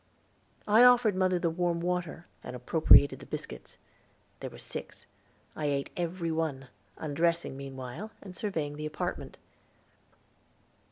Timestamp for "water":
1.79-2.25